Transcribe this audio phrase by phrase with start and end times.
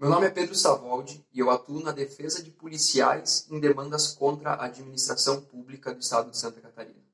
[0.00, 4.52] Meu nome é Pedro Savoldi e eu atuo na defesa de policiais em demandas contra
[4.52, 7.04] a administração pública do estado de Santa Catarina.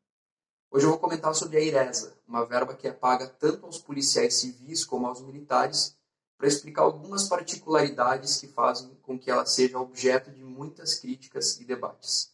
[0.71, 4.35] Hoje eu vou comentar sobre a IRESA, uma verba que é paga tanto aos policiais
[4.35, 5.97] civis como aos militares,
[6.39, 11.65] para explicar algumas particularidades que fazem com que ela seja objeto de muitas críticas e
[11.65, 12.31] debates.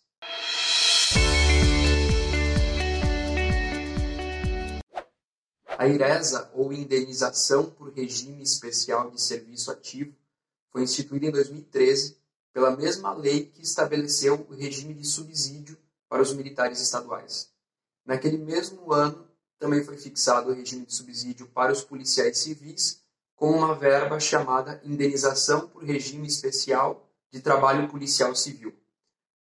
[5.79, 10.15] A IRESA, ou Indenização por Regime Especial de Serviço Ativo,
[10.73, 12.17] foi instituída em 2013
[12.53, 15.79] pela mesma lei que estabeleceu o regime de subsídio
[16.09, 17.51] para os militares estaduais.
[18.05, 19.29] Naquele mesmo ano,
[19.59, 23.01] também foi fixado o regime de subsídio para os policiais civis,
[23.37, 28.75] com uma verba chamada Indenização por Regime Especial de Trabalho Policial Civil,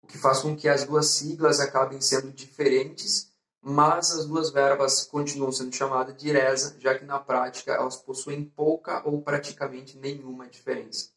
[0.03, 5.05] o que faz com que as duas siglas acabem sendo diferentes, mas as duas verbas
[5.05, 10.49] continuam sendo chamadas de IRESA, já que na prática elas possuem pouca ou praticamente nenhuma
[10.49, 11.11] diferença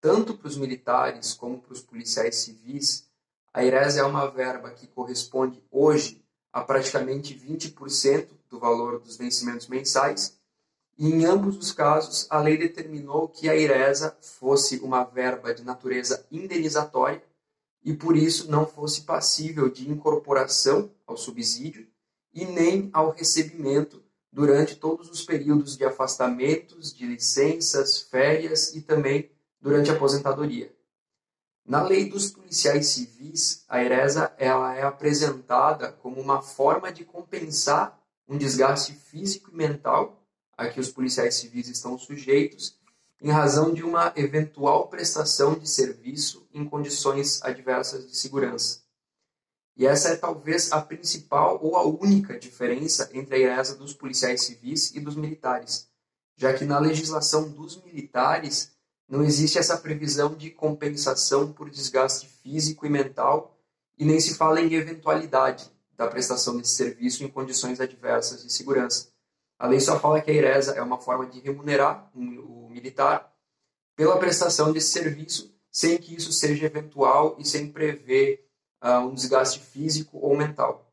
[0.00, 3.08] tanto para os militares como para os policiais civis,
[3.52, 9.68] a IRES é uma verba que corresponde hoje a praticamente 20% do valor dos vencimentos
[9.68, 10.38] mensais,
[10.96, 15.62] e em ambos os casos a lei determinou que a IRESA fosse uma verba de
[15.62, 17.22] natureza indenizatória
[17.84, 21.86] e por isso não fosse passível de incorporação ao subsídio
[22.34, 29.30] e nem ao recebimento durante todos os períodos de afastamentos, de licenças, férias e também
[29.60, 30.74] durante a aposentadoria.
[31.64, 38.00] Na lei dos policiais civis, a ERESA ela é apresentada como uma forma de compensar
[38.26, 40.22] um desgaste físico e mental
[40.56, 42.78] a que os policiais civis estão sujeitos
[43.20, 48.82] em razão de uma eventual prestação de serviço em condições adversas de segurança.
[49.76, 54.42] E essa é talvez a principal ou a única diferença entre a ERESA dos policiais
[54.42, 55.88] civis e dos militares,
[56.36, 58.72] já que na legislação dos militares
[59.08, 63.58] não existe essa previsão de compensação por desgaste físico e mental
[63.96, 69.08] e nem se fala em eventualidade da prestação desse serviço em condições adversas de segurança.
[69.58, 73.34] A lei só fala que a IRESA é uma forma de remunerar o militar
[73.96, 78.46] pela prestação desse serviço, sem que isso seja eventual e sem prever
[78.84, 80.92] uh, um desgaste físico ou mental.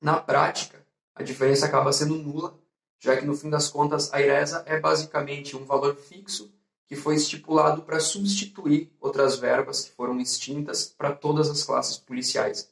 [0.00, 2.58] Na prática, a diferença acaba sendo nula,
[2.98, 6.50] já que no fim das contas a IRESA é basicamente um valor fixo
[6.92, 12.68] que foi estipulado para substituir outras verbas que foram extintas para todas as classes policiais.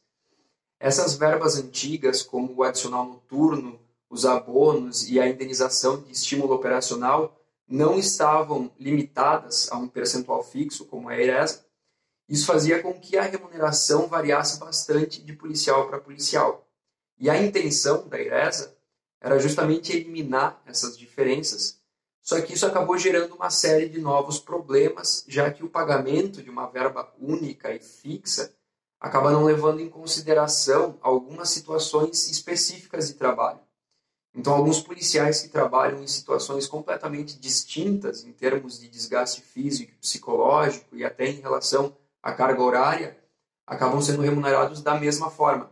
[0.79, 3.81] Essas verbas antigas, como o adicional noturno,
[4.11, 7.35] os abonos e a indenização de estímulo operacional,
[7.67, 11.65] não estavam limitadas a um percentual fixo, como é a IRESA.
[12.29, 16.69] Isso fazia com que a remuneração variasse bastante de policial para policial.
[17.19, 18.77] E a intenção da IRESA
[19.19, 21.80] era justamente eliminar essas diferenças
[22.23, 26.51] só que isso acabou gerando uma série de novos problemas, já que o pagamento de
[26.51, 28.53] uma verba única e fixa
[29.01, 33.61] acaba não levando em consideração algumas situações específicas de trabalho.
[34.35, 40.95] Então, alguns policiais que trabalham em situações completamente distintas em termos de desgaste físico, psicológico
[40.95, 43.19] e até em relação à carga horária,
[43.67, 45.71] acabam sendo remunerados da mesma forma.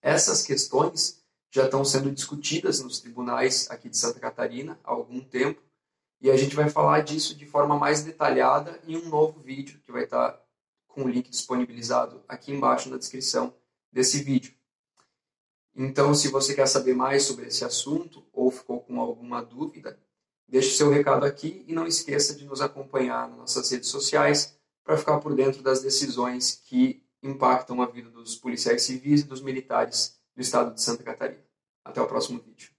[0.00, 1.19] Essas questões
[1.50, 5.60] já estão sendo discutidas nos tribunais aqui de Santa Catarina há algum tempo.
[6.20, 9.90] E a gente vai falar disso de forma mais detalhada em um novo vídeo que
[9.90, 10.40] vai estar
[10.86, 13.54] com o link disponibilizado aqui embaixo na descrição
[13.90, 14.54] desse vídeo.
[15.74, 19.98] Então, se você quer saber mais sobre esse assunto ou ficou com alguma dúvida,
[20.46, 24.96] deixe seu recado aqui e não esqueça de nos acompanhar nas nossas redes sociais para
[24.96, 30.19] ficar por dentro das decisões que impactam a vida dos policiais civis e dos militares
[30.40, 31.44] do estado de Santa Catarina.
[31.84, 32.70] Até o próximo vídeo.